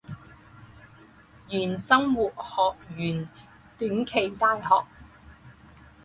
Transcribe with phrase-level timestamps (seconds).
[1.51, 3.29] 原生活学园
[3.77, 4.87] 短期大学。